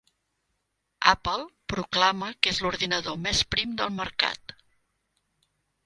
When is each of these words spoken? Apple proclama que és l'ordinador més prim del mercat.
Apple 1.11 1.43
proclama 1.75 2.31
que 2.41 2.55
és 2.55 2.63
l'ordinador 2.65 3.21
més 3.29 3.45
prim 3.53 3.79
del 3.83 3.97
mercat. 4.03 4.59